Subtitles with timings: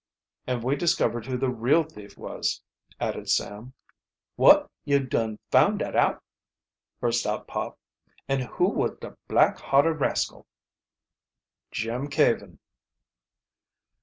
[0.47, 2.63] "And we discovered who the real thief was,"
[2.99, 3.73] added Sam.
[4.35, 6.23] "Wot, yo' dun found, dat out!"
[6.99, 7.77] burst out Pop.
[8.27, 10.47] "An' who was de black hearted rascal?"
[11.71, 12.57] "Jim Caven."